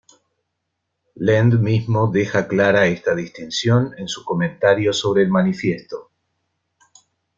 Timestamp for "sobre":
4.93-5.21